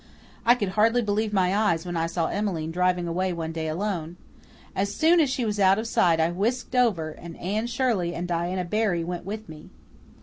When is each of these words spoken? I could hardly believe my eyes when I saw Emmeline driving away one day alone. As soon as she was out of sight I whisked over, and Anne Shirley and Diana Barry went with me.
I 0.47 0.55
could 0.55 0.69
hardly 0.69 1.03
believe 1.03 1.31
my 1.31 1.55
eyes 1.55 1.85
when 1.85 1.95
I 1.95 2.07
saw 2.07 2.25
Emmeline 2.25 2.71
driving 2.71 3.07
away 3.07 3.33
one 3.33 3.51
day 3.51 3.67
alone. 3.67 4.17
As 4.75 4.91
soon 4.95 5.19
as 5.19 5.29
she 5.29 5.45
was 5.45 5.59
out 5.59 5.77
of 5.77 5.85
sight 5.85 6.19
I 6.19 6.31
whisked 6.31 6.73
over, 6.73 7.11
and 7.11 7.37
Anne 7.37 7.67
Shirley 7.67 8.15
and 8.15 8.27
Diana 8.27 8.65
Barry 8.65 9.03
went 9.03 9.25
with 9.27 9.47
me. 9.47 9.69